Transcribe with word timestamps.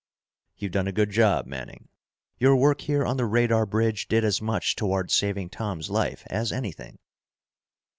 "You've 0.57 0.71
done 0.71 0.87
a 0.87 0.91
good 0.91 1.11
job, 1.11 1.45
Manning. 1.45 1.87
Your 2.39 2.55
work 2.55 2.81
here 2.81 3.05
on 3.05 3.17
the 3.17 3.27
radar 3.27 3.67
bridge 3.67 4.07
did 4.07 4.23
as 4.25 4.41
much 4.41 4.75
toward 4.75 5.11
saving 5.11 5.51
Tom's 5.51 5.91
life 5.91 6.23
as 6.25 6.51
anything." 6.51 6.97